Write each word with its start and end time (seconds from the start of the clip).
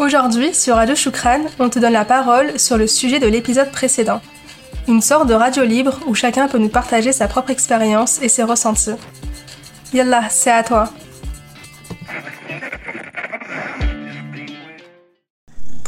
Aujourd'hui, 0.00 0.54
sur 0.54 0.76
Radio 0.76 0.94
Choukran, 0.94 1.42
on 1.58 1.68
te 1.68 1.78
donne 1.78 1.92
la 1.92 2.06
parole 2.06 2.58
sur 2.58 2.78
le 2.78 2.86
sujet 2.86 3.18
de 3.18 3.26
l'épisode 3.26 3.70
précédent. 3.70 4.22
Une 4.88 5.02
sorte 5.02 5.28
de 5.28 5.34
radio 5.34 5.62
libre 5.62 6.00
où 6.06 6.14
chacun 6.14 6.48
peut 6.48 6.56
nous 6.56 6.70
partager 6.70 7.12
sa 7.12 7.28
propre 7.28 7.50
expérience 7.50 8.18
et 8.22 8.30
ses 8.30 8.42
ressentis. 8.42 8.96
Yallah, 9.92 10.30
c'est 10.30 10.52
à 10.52 10.62
toi. 10.62 10.90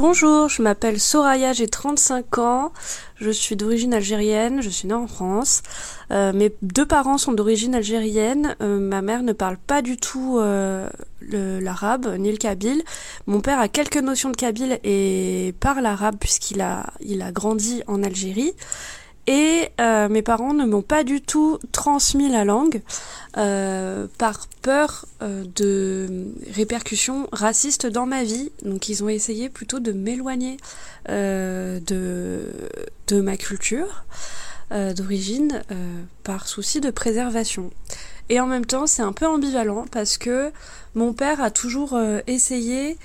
Bonjour, 0.03 0.49
je 0.49 0.63
m'appelle 0.63 0.99
Soraya, 0.99 1.53
j'ai 1.53 1.69
35 1.69 2.39
ans, 2.39 2.73
je 3.15 3.31
suis 3.31 3.55
d'origine 3.55 3.95
algérienne, 3.95 4.61
je 4.61 4.69
suis 4.69 4.89
née 4.89 4.95
en 4.95 5.07
France. 5.07 5.63
Euh, 6.11 6.33
mes 6.33 6.53
deux 6.61 6.85
parents 6.85 7.19
sont 7.19 7.31
d'origine 7.31 7.77
algérienne, 7.77 8.57
euh, 8.63 8.81
ma 8.81 9.01
mère 9.01 9.23
ne 9.23 9.33
parle 9.33 9.59
pas 9.59 9.81
du 9.81 9.97
tout 9.97 10.39
euh, 10.41 10.91
l'arabe 11.21 12.17
ni 12.19 12.33
le 12.33 12.37
kabyle. 12.37 12.83
Mon 13.29 13.41
père 13.41 13.61
a 13.61 13.69
quelques 13.69 13.97
notions 13.97 14.31
de 14.31 14.37
kabyle 14.37 14.81
et 14.83 15.55
parle 15.61 15.87
arabe 15.87 16.17
puisqu'il 16.19 16.63
a, 16.63 16.93
il 16.99 17.23
a 17.23 17.31
grandi 17.31 17.85
en 17.87 18.03
Algérie. 18.03 18.55
Et 19.27 19.69
euh, 19.81 20.09
mes 20.09 20.23
parents 20.23 20.53
ne 20.53 20.65
m'ont 20.65 20.83
pas 20.83 21.05
du 21.05 21.21
tout 21.21 21.59
transmis 21.71 22.29
la 22.29 22.45
langue 22.45 22.83
euh, 23.37 24.09
par 24.19 24.49
peur 24.63 25.07
euh, 25.23 25.45
de 25.55 26.27
répercussions 26.53 27.29
racistes 27.31 27.87
dans 27.87 28.07
ma 28.07 28.25
vie. 28.25 28.51
Donc 28.65 28.89
ils 28.89 29.05
ont 29.05 29.09
essayé 29.09 29.49
plutôt 29.49 29.79
de 29.79 29.93
m'éloigner 29.93 30.57
de, 31.09 31.81
de 33.09 33.21
ma 33.21 33.37
culture 33.37 34.05
d'origine 34.71 35.63
par 36.25 36.49
souci 36.49 36.81
de 36.81 36.91
préservation. 36.91 37.71
Et 38.31 38.41
en 38.41 38.47
même 38.47 38.65
temps 38.65 38.87
c'est 38.87 39.03
un 39.03 39.13
peu 39.13 39.27
ambivalent 39.27 39.85
parce 39.91 40.17
que 40.17 40.51
mon 40.95 41.13
père 41.13 41.43
a 41.43 41.51
toujours 41.51 41.99
essayé 42.27 42.97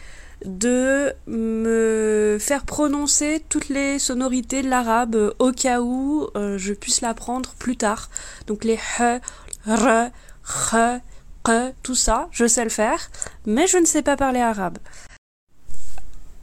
de 0.45 1.13
me 1.27 2.37
faire 2.39 2.65
prononcer 2.65 3.43
toutes 3.49 3.69
les 3.69 3.99
sonorités 3.99 4.61
de 4.61 4.69
l'arabe 4.69 5.15
euh, 5.15 5.33
au 5.39 5.51
cas 5.51 5.81
où 5.81 6.27
euh, 6.35 6.57
je 6.57 6.73
puisse 6.73 7.01
l'apprendre 7.01 7.53
plus 7.57 7.77
tard. 7.77 8.09
Donc 8.45 8.63
les 8.63 8.75
h, 8.75 9.19
r, 9.65 10.09
h, 10.45 10.99
q, 11.43 11.51
tout 11.83 11.95
ça, 11.95 12.27
je 12.31 12.47
sais 12.47 12.63
le 12.63 12.69
faire, 12.69 13.09
mais 13.45 13.67
je 13.67 13.77
ne 13.77 13.85
sais 13.85 14.01
pas 14.01 14.15
parler 14.15 14.39
arabe. 14.39 14.77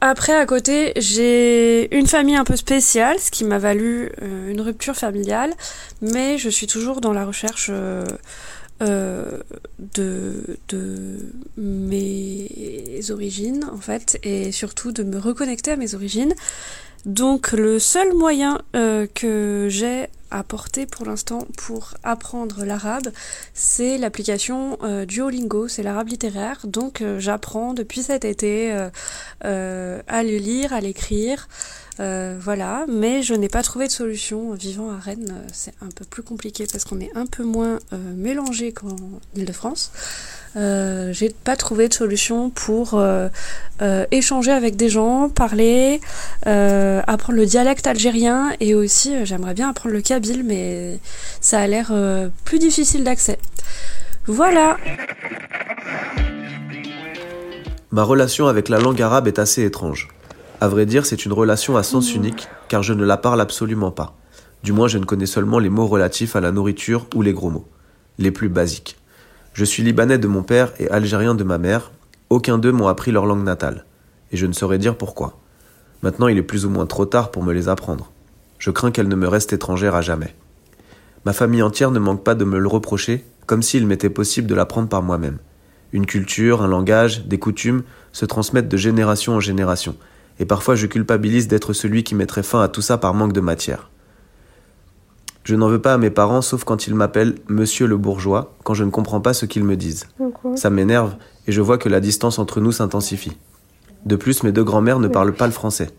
Après, 0.01 0.35
à 0.35 0.45
côté, 0.45 0.91
j'ai 0.97 1.95
une 1.97 2.05
famille 2.05 2.35
un 2.35 2.43
peu 2.43 2.55
spéciale, 2.55 3.17
ce 3.17 3.31
qui 3.31 3.43
m'a 3.43 3.57
valu 3.57 4.11
euh, 4.21 4.51
une 4.51 4.61
rupture 4.61 4.95
familiale, 4.95 5.53
mais 6.01 6.37
je 6.37 6.49
suis 6.49 6.67
toujours 6.67 7.01
dans 7.01 7.13
la 7.13 7.25
recherche 7.25 7.71
euh, 8.81 9.39
de, 9.95 10.57
mes 11.57 12.99
origines 13.09 13.63
en 13.71 13.77
fait 13.77 14.19
et 14.23 14.51
surtout 14.51 14.91
de 14.91 15.03
me 15.03 15.17
reconnecter 15.17 15.71
à 15.71 15.75
mes 15.77 15.95
origines. 15.95 16.33
Donc 17.05 17.51
le 17.51 17.79
seul 17.79 18.13
moyen 18.13 18.61
euh, 18.75 19.07
que 19.13 19.67
j'ai 19.69 20.07
à 20.39 20.43
pour 20.85 21.05
l'instant 21.05 21.45
pour 21.57 21.93
apprendre 22.03 22.65
l'arabe, 22.65 23.09
c'est 23.53 23.97
l'application 23.97 24.77
euh, 24.83 25.05
Duolingo, 25.05 25.67
c'est 25.67 25.83
l'arabe 25.83 26.09
littéraire. 26.09 26.59
Donc 26.65 27.03
j'apprends 27.17 27.73
depuis 27.73 28.03
cet 28.03 28.25
été 28.25 28.71
à 29.41 30.23
le 30.23 30.37
lire, 30.37 30.73
à 30.73 30.81
l'écrire. 30.81 31.47
Euh, 31.99 32.37
voilà, 32.39 32.85
mais 32.87 33.23
je 33.23 33.33
n'ai 33.33 33.47
pas 33.47 33.63
trouvé 33.63 33.87
de 33.87 33.91
solution. 33.91 34.53
Vivant 34.53 34.91
à 34.91 34.99
Rennes, 34.99 35.31
euh, 35.31 35.47
c'est 35.53 35.73
un 35.81 35.89
peu 35.89 36.05
plus 36.05 36.23
compliqué 36.23 36.67
parce 36.69 36.83
qu'on 36.83 36.99
est 36.99 37.15
un 37.15 37.25
peu 37.25 37.43
moins 37.43 37.79
euh, 37.93 37.97
mélangé 38.15 38.73
qu'en 38.73 38.95
Ile-de-France. 39.35 39.91
Euh, 40.55 41.11
j'ai 41.11 41.35
pas 41.43 41.55
trouvé 41.55 41.89
de 41.89 41.93
solution 41.93 42.49
pour 42.49 43.01
échanger 44.11 44.51
avec 44.51 44.75
des 44.75 44.89
gens, 44.89 45.29
parler, 45.29 45.99
apprendre 46.45 47.37
le 47.37 47.45
dialecte 47.45 47.87
algérien 47.87 48.53
et 48.59 48.73
aussi 48.75 49.25
j'aimerais 49.25 49.53
bien 49.53 49.69
apprendre 49.69 49.93
le 49.93 50.01
kabyle, 50.01 50.43
mais 50.45 50.99
ça 51.41 51.59
a 51.59 51.67
l'air 51.67 51.93
plus 52.45 52.59
difficile 52.59 53.03
d'accès. 53.03 53.37
Voilà. 54.27 54.77
Ma 57.91 58.03
relation 58.03 58.47
avec 58.47 58.69
la 58.69 58.79
langue 58.79 59.01
arabe 59.01 59.27
est 59.27 59.39
assez 59.39 59.63
étrange. 59.63 60.09
À 60.59 60.67
vrai 60.67 60.85
dire, 60.85 61.05
c'est 61.05 61.25
une 61.25 61.33
relation 61.33 61.77
à 61.77 61.83
sens 61.83 62.11
mmh. 62.11 62.17
unique, 62.17 62.47
car 62.67 62.81
je 62.81 62.93
ne 62.93 63.05
la 63.05 63.17
parle 63.17 63.39
absolument 63.39 63.91
pas. 63.91 64.17
Du 64.63 64.73
moins, 64.73 64.87
je 64.87 64.97
ne 64.97 65.05
connais 65.05 65.25
seulement 65.25 65.59
les 65.59 65.69
mots 65.69 65.87
relatifs 65.87 66.35
à 66.35 66.41
la 66.41 66.51
nourriture 66.51 67.07
ou 67.13 67.21
les 67.21 67.33
gros 67.33 67.49
mots, 67.49 67.67
les 68.17 68.31
plus 68.31 68.49
basiques. 68.49 68.97
Je 69.55 69.63
suis 69.63 69.83
libanais 69.83 70.17
de 70.17 70.27
mon 70.27 70.43
père 70.43 70.73
et 70.79 70.89
algérien 70.89 71.33
de 71.33 71.45
ma 71.45 71.57
mère. 71.57 71.93
Aucun 72.29 72.57
d'eux 72.57 72.73
m'ont 72.73 72.89
appris 72.89 73.13
leur 73.13 73.25
langue 73.25 73.45
natale, 73.45 73.85
et 74.33 74.35
je 74.35 74.45
ne 74.45 74.51
saurais 74.51 74.79
dire 74.79 74.97
pourquoi. 74.97 75.39
Maintenant, 76.03 76.27
il 76.27 76.37
est 76.37 76.43
plus 76.43 76.65
ou 76.65 76.69
moins 76.69 76.85
trop 76.85 77.05
tard 77.05 77.31
pour 77.31 77.41
me 77.41 77.53
les 77.53 77.69
apprendre. 77.69 78.11
Je 78.59 78.69
crains 78.69 78.91
qu'elles 78.91 79.07
ne 79.07 79.15
me 79.15 79.29
restent 79.29 79.53
étrangères 79.53 79.95
à 79.95 80.01
jamais. 80.01 80.35
Ma 81.23 81.31
famille 81.31 81.61
entière 81.61 81.91
ne 81.91 81.99
manque 81.99 82.21
pas 82.21 82.35
de 82.35 82.43
me 82.43 82.59
le 82.59 82.67
reprocher, 82.67 83.23
comme 83.45 83.61
s'il 83.61 83.87
m'était 83.87 84.09
possible 84.09 84.49
de 84.49 84.55
l'apprendre 84.55 84.89
par 84.89 85.03
moi-même. 85.03 85.37
Une 85.93 86.05
culture, 86.05 86.61
un 86.61 86.67
langage, 86.67 87.25
des 87.25 87.39
coutumes 87.39 87.83
se 88.11 88.25
transmettent 88.25 88.67
de 88.67 88.75
génération 88.75 89.35
en 89.35 89.39
génération, 89.39 89.95
et 90.37 90.45
parfois 90.45 90.75
je 90.75 90.85
culpabilise 90.85 91.47
d'être 91.47 91.71
celui 91.71 92.03
qui 92.03 92.13
mettrait 92.13 92.43
fin 92.43 92.61
à 92.61 92.67
tout 92.67 92.81
ça 92.81 92.97
par 92.97 93.13
manque 93.13 93.31
de 93.31 93.39
matière. 93.39 93.89
Je 95.45 95.53
n'en 95.55 95.67
veux 95.67 95.79
pas 95.79 95.93
à 95.93 95.97
mes 95.99 96.09
parents 96.09 96.41
sauf 96.41 96.63
quand 96.63 96.87
ils 96.87 96.95
m'appellent 96.95 97.35
Monsieur 97.47 97.85
le 97.85 97.97
bourgeois, 97.97 98.55
quand 98.63 98.73
je 98.73 98.83
ne 98.83 98.89
comprends 98.89 99.21
pas 99.21 99.35
ce 99.35 99.45
qu'ils 99.45 99.63
me 99.63 99.77
disent. 99.77 100.07
Ça 100.55 100.71
m'énerve 100.71 101.15
et 101.45 101.51
je 101.51 101.61
vois 101.61 101.77
que 101.77 101.87
la 101.87 101.99
distance 101.99 102.39
entre 102.39 102.59
nous 102.61 102.71
s'intensifie. 102.71 103.37
De 104.05 104.15
plus, 104.15 104.41
mes 104.41 104.51
deux 104.51 104.63
grands-mères 104.63 104.97
ne 104.97 105.07
parlent 105.07 105.35
pas 105.35 105.45
le 105.45 105.53
français. 105.53 105.91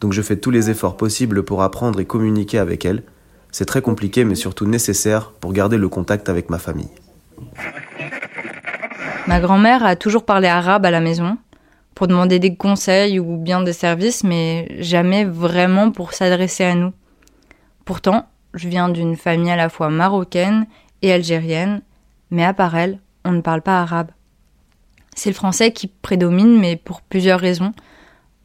Donc 0.00 0.12
je 0.12 0.22
fais 0.22 0.36
tous 0.36 0.50
les 0.50 0.70
efforts 0.70 0.96
possibles 0.96 1.44
pour 1.44 1.62
apprendre 1.62 2.00
et 2.00 2.04
communiquer 2.04 2.58
avec 2.58 2.84
elles. 2.84 3.04
C'est 3.52 3.64
très 3.64 3.80
compliqué 3.80 4.24
mais 4.24 4.34
surtout 4.34 4.66
nécessaire 4.66 5.30
pour 5.38 5.52
garder 5.52 5.76
le 5.76 5.88
contact 5.88 6.28
avec 6.28 6.50
ma 6.50 6.58
famille. 6.58 6.90
Ma 9.28 9.38
grand-mère 9.38 9.84
a 9.84 9.94
toujours 9.94 10.24
parlé 10.24 10.48
arabe 10.48 10.84
à 10.84 10.90
la 10.90 11.00
maison 11.00 11.38
pour 11.94 12.08
demander 12.08 12.40
des 12.40 12.56
conseils 12.56 13.20
ou 13.20 13.36
bien 13.36 13.62
des 13.62 13.72
services, 13.72 14.24
mais 14.24 14.66
jamais 14.80 15.24
vraiment 15.24 15.92
pour 15.92 16.12
s'adresser 16.12 16.64
à 16.64 16.74
nous. 16.74 16.92
Pourtant, 17.84 18.26
je 18.54 18.68
viens 18.68 18.88
d'une 18.88 19.16
famille 19.16 19.50
à 19.50 19.56
la 19.56 19.68
fois 19.68 19.90
marocaine 19.90 20.66
et 21.02 21.12
algérienne, 21.12 21.82
mais 22.30 22.44
à 22.44 22.54
part 22.54 22.76
elle, 22.76 22.98
on 23.24 23.32
ne 23.32 23.40
parle 23.40 23.62
pas 23.62 23.80
arabe. 23.80 24.10
C'est 25.14 25.30
le 25.30 25.34
français 25.34 25.72
qui 25.72 25.86
prédomine, 25.86 26.58
mais 26.58 26.76
pour 26.76 27.02
plusieurs 27.02 27.40
raisons. 27.40 27.72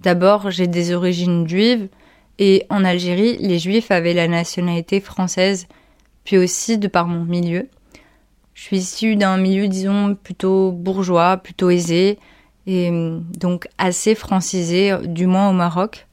D'abord, 0.01 0.51
j'ai 0.51 0.67
des 0.67 0.93
origines 0.93 1.47
juives, 1.47 1.87
et 2.37 2.65
en 2.69 2.83
Algérie, 2.83 3.37
les 3.37 3.59
juifs 3.59 3.91
avaient 3.91 4.13
la 4.13 4.27
nationalité 4.27 4.99
française, 4.99 5.67
puis 6.25 6.37
aussi 6.37 6.77
de 6.77 6.87
par 6.87 7.07
mon 7.07 7.23
milieu. 7.23 7.69
Je 8.53 8.61
suis 8.61 8.77
issue 8.77 9.15
d'un 9.15 9.37
milieu, 9.37 9.67
disons, 9.67 10.15
plutôt 10.15 10.71
bourgeois, 10.71 11.37
plutôt 11.37 11.69
aisé, 11.69 12.19
et 12.67 12.89
euh, 12.91 13.19
donc 13.37 13.67
assez 13.77 14.15
francisé, 14.15 14.91
euh, 14.91 15.05
du 15.05 15.27
moins 15.27 15.49
au 15.49 15.53
Maroc. 15.53 16.07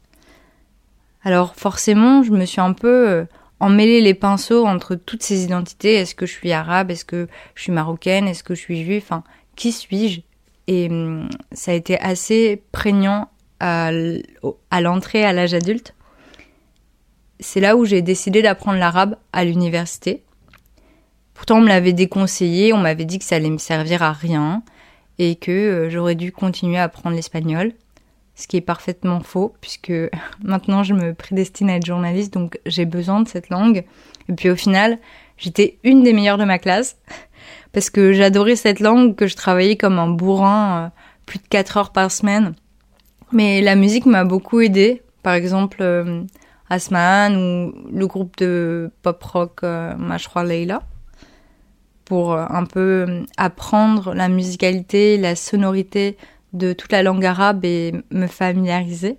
Alors 1.25 1.55
forcément, 1.55 2.23
je 2.23 2.33
me 2.33 2.45
suis 2.45 2.61
un 2.61 2.73
peu 2.73 3.27
emmêlé 3.63 4.01
les 4.01 4.15
pinceaux 4.15 4.67
entre 4.67 4.95
toutes 4.95 5.23
ces 5.23 5.45
identités. 5.45 5.95
Est-ce 5.95 6.15
que 6.15 6.27
je 6.27 6.33
suis 6.33 6.53
arabe? 6.53 6.91
Est-ce 6.91 7.05
que 7.05 7.29
je 7.55 7.63
suis 7.63 7.73
marocaine? 7.73 8.29
Est-ce 8.29 8.45
que 8.45 8.55
je 8.55 8.61
suis 8.61 8.85
juive? 8.85 9.03
Enfin, 9.05 9.23
qui 9.57 9.73
suis-je? 9.73 10.21
Et 10.67 10.91
ça 11.53 11.71
a 11.71 11.75
été 11.75 11.99
assez 11.99 12.63
prégnant 12.73 13.29
à, 13.61 13.91
à 14.71 14.81
l'entrée 14.81 15.25
à 15.25 15.33
l'âge 15.33 15.55
adulte. 15.55 15.95
C'est 17.41 17.61
là 17.61 17.77
où 17.77 17.85
j'ai 17.85 18.03
décidé 18.03 18.43
d'apprendre 18.43 18.79
l'arabe 18.79 19.17
à 19.33 19.45
l'université. 19.45 20.23
Pourtant, 21.35 21.59
on 21.59 21.63
me 21.63 21.69
l'avait 21.69 21.93
déconseillé, 21.93 22.73
on 22.73 22.79
m'avait 22.79 23.05
dit 23.05 23.19
que 23.19 23.25
ça 23.25 23.37
allait 23.37 23.51
me 23.51 23.59
servir 23.59 24.03
à 24.03 24.13
rien, 24.13 24.63
et 25.19 25.35
que 25.37 25.51
euh, 25.51 25.91
j'aurais 25.91 26.15
dû 26.15 26.31
continuer 26.31 26.79
à 26.79 26.85
apprendre 26.85 27.17
l'espagnol, 27.17 27.73
ce 28.35 28.47
qui 28.47 28.57
est 28.57 28.63
parfaitement 28.63 29.21
faux 29.21 29.55
puisque 29.61 29.93
maintenant 30.43 30.83
je 30.83 30.95
me 30.95 31.15
prédestine 31.15 31.71
à 31.71 31.77
être 31.77 31.87
journaliste 31.87 32.33
donc 32.33 32.59
j'ai 32.67 32.85
besoin 32.85 33.21
de 33.21 33.29
cette 33.29 33.51
langue. 33.51 33.85
Et 34.29 34.33
puis 34.35 34.51
au 34.51 34.57
final, 34.57 34.99
j'étais 35.37 35.79
une 35.85 36.03
des 36.03 36.13
meilleures 36.13 36.39
de 36.39 36.45
ma 36.45 36.59
classe 36.59 36.97
parce 37.73 37.91
que 37.91 38.13
j'adorais 38.13 38.57
cette 38.57 38.81
langue, 38.81 39.15
que 39.15 39.27
je 39.27 39.37
travaillais 39.37 39.77
comme 39.77 39.99
un 39.99 40.09
bourrin 40.09 40.85
euh, 40.85 40.89
plus 41.27 41.39
de 41.39 41.49
4 41.49 41.77
heures 41.77 41.93
par 41.93 42.11
semaine. 42.11 42.55
Mais 43.33 43.63
la 43.63 43.77
musique 43.77 44.05
m'a 44.05 44.25
beaucoup 44.25 44.61
aidée, 44.61 45.03
par 45.23 45.33
exemple 45.33 45.79
euh, 45.81 46.23
Asman 46.73 47.37
ou 47.37 47.75
le 47.93 48.07
groupe 48.07 48.37
de 48.39 48.91
pop 49.03 49.23
rock 49.23 49.61
euh, 49.63 49.95
Mashra 49.97 50.45
Leila 50.45 50.83
pour 52.05 52.33
euh, 52.33 52.47
un 52.49 52.65
peu 52.65 53.25
apprendre 53.37 54.15
la 54.15 54.29
musicalité, 54.29 55.19
la 55.19 55.37
sonorité 55.37 56.17
de 56.53 56.73
toute 56.73 56.93
la 56.93 57.03
langue 57.03 57.25
arabe 57.25 57.65
et 57.65 57.93
me 58.11 58.27
familiariser. 58.27 59.19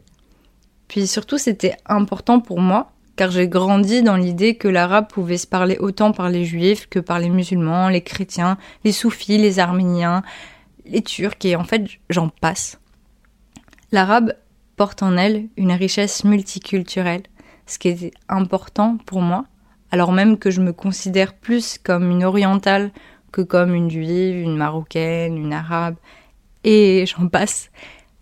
Puis 0.87 1.07
surtout, 1.07 1.37
c'était 1.37 1.75
important 1.85 2.39
pour 2.39 2.59
moi, 2.59 2.91
car 3.15 3.31
j'ai 3.31 3.47
grandi 3.47 4.01
dans 4.01 4.17
l'idée 4.17 4.55
que 4.55 4.67
l'arabe 4.67 5.07
pouvait 5.07 5.37
se 5.37 5.47
parler 5.47 5.77
autant 5.79 6.11
par 6.11 6.29
les 6.29 6.45
juifs 6.45 6.87
que 6.87 6.99
par 6.99 7.19
les 7.19 7.29
musulmans, 7.29 7.89
les 7.89 8.01
chrétiens, 8.01 8.57
les 8.83 8.91
soufis, 8.91 9.37
les 9.37 9.59
arméniens, 9.59 10.23
les 10.85 11.01
turcs, 11.01 11.45
et 11.45 11.55
en 11.55 11.63
fait, 11.63 11.85
j'en 12.09 12.29
passe. 12.29 12.79
L'arabe 13.91 14.33
porte 14.75 15.03
en 15.03 15.17
elle 15.17 15.47
une 15.57 15.71
richesse 15.71 16.23
multiculturelle, 16.23 17.23
ce 17.65 17.79
qui 17.79 17.89
est 17.89 18.11
important 18.27 18.97
pour 19.05 19.21
moi, 19.21 19.45
alors 19.91 20.11
même 20.11 20.37
que 20.37 20.49
je 20.49 20.61
me 20.61 20.73
considère 20.73 21.33
plus 21.33 21.77
comme 21.77 22.09
une 22.09 22.23
orientale 22.23 22.91
que 23.31 23.41
comme 23.41 23.73
une 23.73 23.89
juive, 23.89 24.35
une 24.37 24.57
marocaine, 24.57 25.37
une 25.37 25.53
arabe, 25.53 25.95
et 26.63 27.05
j'en 27.05 27.27
passe, 27.27 27.69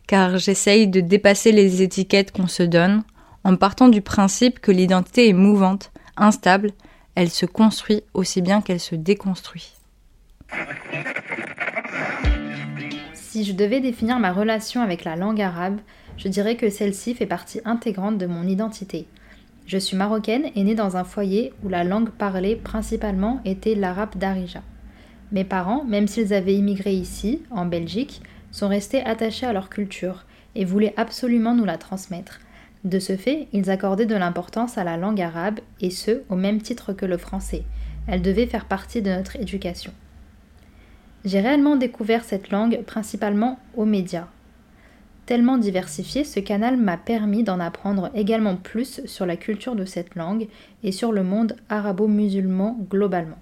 car 0.07 0.37
j'essaye 0.37 0.87
de 0.87 1.01
dépasser 1.01 1.51
les 1.51 1.81
étiquettes 1.81 2.31
qu'on 2.31 2.47
se 2.47 2.63
donne 2.63 3.03
en 3.43 3.55
partant 3.55 3.89
du 3.89 4.01
principe 4.01 4.59
que 4.59 4.71
l'identité 4.71 5.27
est 5.27 5.33
mouvante, 5.33 5.91
instable, 6.15 6.71
elle 7.15 7.29
se 7.29 7.45
construit 7.45 8.03
aussi 8.13 8.41
bien 8.41 8.61
qu'elle 8.61 8.79
se 8.79 8.95
déconstruit. 8.95 9.73
Si 13.13 13.43
je 13.43 13.53
devais 13.53 13.79
définir 13.79 14.19
ma 14.19 14.31
relation 14.31 14.81
avec 14.81 15.05
la 15.05 15.15
langue 15.15 15.41
arabe, 15.41 15.79
je 16.17 16.27
dirais 16.27 16.55
que 16.55 16.69
celle-ci 16.69 17.15
fait 17.15 17.25
partie 17.25 17.61
intégrante 17.65 18.17
de 18.17 18.27
mon 18.27 18.43
identité. 18.43 19.07
Je 19.65 19.77
suis 19.77 19.95
marocaine 19.95 20.51
et 20.55 20.63
née 20.63 20.75
dans 20.75 20.97
un 20.97 21.03
foyer 21.03 21.53
où 21.63 21.69
la 21.69 21.83
langue 21.83 22.09
parlée 22.09 22.55
principalement 22.55 23.41
était 23.45 23.75
l'arabe 23.75 24.17
d'Arija. 24.17 24.61
Mes 25.31 25.45
parents, 25.45 25.85
même 25.85 26.07
s'ils 26.07 26.33
avaient 26.33 26.55
immigré 26.55 26.93
ici, 26.93 27.41
en 27.51 27.65
Belgique, 27.65 28.21
sont 28.51 28.67
restés 28.67 29.03
attachés 29.03 29.45
à 29.45 29.53
leur 29.53 29.69
culture 29.69 30.25
et 30.55 30.65
voulaient 30.65 30.93
absolument 30.97 31.55
nous 31.55 31.65
la 31.65 31.77
transmettre. 31.77 32.39
De 32.83 32.99
ce 32.99 33.15
fait, 33.15 33.47
ils 33.53 33.69
accordaient 33.69 34.05
de 34.05 34.15
l'importance 34.15 34.77
à 34.77 34.83
la 34.83 34.97
langue 34.97 35.21
arabe, 35.21 35.59
et 35.81 35.91
ce, 35.91 36.21
au 36.29 36.35
même 36.35 36.61
titre 36.61 36.93
que 36.93 37.05
le 37.05 37.17
français. 37.17 37.63
Elle 38.07 38.21
devait 38.21 38.47
faire 38.47 38.65
partie 38.65 39.01
de 39.01 39.11
notre 39.11 39.35
éducation. 39.35 39.93
J'ai 41.23 41.39
réellement 41.39 41.75
découvert 41.75 42.23
cette 42.23 42.49
langue 42.49 42.81
principalement 42.87 43.59
aux 43.75 43.85
médias. 43.85 44.27
Tellement 45.27 45.59
diversifié, 45.59 46.23
ce 46.23 46.39
canal 46.39 46.77
m'a 46.77 46.97
permis 46.97 47.43
d'en 47.43 47.59
apprendre 47.59 48.09
également 48.15 48.55
plus 48.55 49.05
sur 49.05 49.27
la 49.27 49.37
culture 49.37 49.75
de 49.75 49.85
cette 49.85 50.15
langue 50.15 50.47
et 50.83 50.91
sur 50.91 51.11
le 51.11 51.23
monde 51.23 51.55
arabo-musulman 51.69 52.79
globalement. 52.89 53.37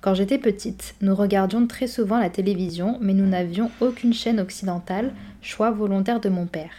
Quand 0.00 0.14
j'étais 0.14 0.38
petite, 0.38 0.94
nous 1.00 1.14
regardions 1.14 1.66
très 1.66 1.88
souvent 1.88 2.18
la 2.18 2.30
télévision, 2.30 2.98
mais 3.00 3.14
nous 3.14 3.26
n'avions 3.26 3.70
aucune 3.80 4.14
chaîne 4.14 4.38
occidentale, 4.38 5.12
choix 5.42 5.72
volontaire 5.72 6.20
de 6.20 6.28
mon 6.28 6.46
père. 6.46 6.70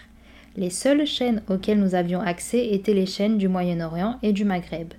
Les 0.56 0.70
seules 0.70 1.06
chaînes 1.06 1.42
auxquelles 1.50 1.80
nous 1.80 1.96
avions 1.96 2.22
accès 2.22 2.70
étaient 2.74 2.94
les 2.94 3.06
chaînes 3.06 3.38
du 3.38 3.50
Moyen-Orient 3.50 4.20
et 4.24 4.32
du 4.32 4.46
Maghreb. 4.46 4.94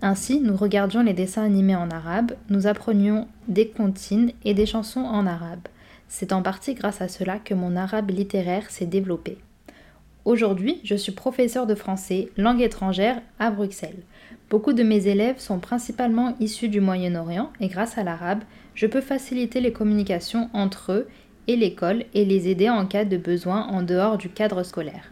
Ainsi, 0.00 0.40
nous 0.40 0.56
regardions 0.56 1.04
les 1.04 1.12
dessins 1.12 1.44
animés 1.44 1.76
en 1.76 1.88
arabe, 1.90 2.32
nous 2.50 2.66
apprenions 2.66 3.28
des 3.46 3.68
comptines 3.68 4.32
et 4.44 4.54
des 4.54 4.66
chansons 4.66 5.00
en 5.00 5.24
arabe. 5.24 5.68
C'est 6.08 6.32
en 6.32 6.42
partie 6.42 6.74
grâce 6.74 7.00
à 7.00 7.06
cela 7.06 7.38
que 7.38 7.54
mon 7.54 7.76
arabe 7.76 8.10
littéraire 8.10 8.68
s'est 8.70 8.86
développé. 8.86 9.38
Aujourd'hui, 10.24 10.80
je 10.84 10.94
suis 10.94 11.10
professeur 11.10 11.66
de 11.66 11.74
français, 11.74 12.28
langue 12.36 12.62
étrangère, 12.62 13.20
à 13.40 13.50
Bruxelles. 13.50 14.04
Beaucoup 14.50 14.72
de 14.72 14.84
mes 14.84 15.08
élèves 15.08 15.40
sont 15.40 15.58
principalement 15.58 16.36
issus 16.38 16.68
du 16.68 16.80
Moyen-Orient 16.80 17.50
et 17.60 17.66
grâce 17.66 17.98
à 17.98 18.04
l'arabe, 18.04 18.44
je 18.76 18.86
peux 18.86 19.00
faciliter 19.00 19.60
les 19.60 19.72
communications 19.72 20.48
entre 20.52 20.92
eux 20.92 21.08
et 21.48 21.56
l'école 21.56 22.04
et 22.14 22.24
les 22.24 22.48
aider 22.48 22.70
en 22.70 22.86
cas 22.86 23.04
de 23.04 23.16
besoin 23.16 23.66
en 23.66 23.82
dehors 23.82 24.16
du 24.16 24.28
cadre 24.28 24.62
scolaire. 24.62 25.10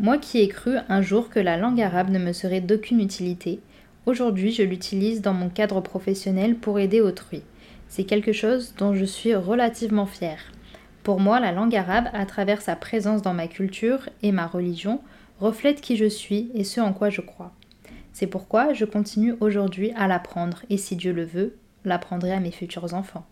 Moi 0.00 0.18
qui 0.18 0.40
ai 0.40 0.48
cru 0.48 0.78
un 0.88 1.00
jour 1.00 1.28
que 1.28 1.38
la 1.38 1.56
langue 1.56 1.80
arabe 1.80 2.10
ne 2.10 2.18
me 2.18 2.32
serait 2.32 2.60
d'aucune 2.60 2.98
utilité, 2.98 3.60
aujourd'hui 4.06 4.50
je 4.50 4.64
l'utilise 4.64 5.22
dans 5.22 5.34
mon 5.34 5.48
cadre 5.48 5.80
professionnel 5.80 6.56
pour 6.56 6.80
aider 6.80 7.00
autrui. 7.00 7.42
C'est 7.86 8.04
quelque 8.04 8.32
chose 8.32 8.74
dont 8.78 8.94
je 8.94 9.04
suis 9.04 9.36
relativement 9.36 10.06
fière. 10.06 10.40
Pour 11.02 11.18
moi, 11.18 11.40
la 11.40 11.50
langue 11.50 11.74
arabe, 11.74 12.06
à 12.12 12.26
travers 12.26 12.62
sa 12.62 12.76
présence 12.76 13.22
dans 13.22 13.34
ma 13.34 13.48
culture 13.48 14.08
et 14.22 14.30
ma 14.30 14.46
religion, 14.46 15.00
reflète 15.40 15.80
qui 15.80 15.96
je 15.96 16.04
suis 16.04 16.52
et 16.54 16.62
ce 16.62 16.80
en 16.80 16.92
quoi 16.92 17.10
je 17.10 17.20
crois. 17.20 17.50
C'est 18.12 18.28
pourquoi 18.28 18.72
je 18.72 18.84
continue 18.84 19.34
aujourd'hui 19.40 19.92
à 19.96 20.06
l'apprendre 20.06 20.58
et 20.70 20.76
si 20.76 20.94
Dieu 20.94 21.12
le 21.12 21.24
veut, 21.24 21.56
l'apprendrai 21.84 22.32
à 22.32 22.38
mes 22.38 22.52
futurs 22.52 22.94
enfants. 22.94 23.26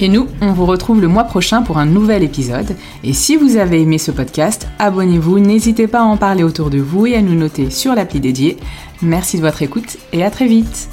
Et 0.00 0.08
nous, 0.08 0.28
on 0.40 0.52
vous 0.52 0.66
retrouve 0.66 1.00
le 1.00 1.08
mois 1.08 1.24
prochain 1.24 1.62
pour 1.62 1.78
un 1.78 1.86
nouvel 1.86 2.22
épisode. 2.22 2.76
Et 3.02 3.14
si 3.14 3.34
vous 3.34 3.56
avez 3.56 3.82
aimé 3.82 3.98
ce 3.98 4.12
podcast, 4.12 4.68
abonnez-vous, 4.78 5.40
n'hésitez 5.40 5.88
pas 5.88 6.02
à 6.02 6.04
en 6.04 6.16
parler 6.16 6.44
autour 6.44 6.70
de 6.70 6.78
vous 6.78 7.06
et 7.06 7.16
à 7.16 7.22
nous 7.22 7.34
noter 7.34 7.70
sur 7.70 7.96
l'appli 7.96 8.20
dédiée. 8.20 8.56
Merci 9.02 9.38
de 9.38 9.42
votre 9.42 9.62
écoute 9.62 9.96
et 10.12 10.22
à 10.22 10.30
très 10.30 10.46
vite 10.46 10.88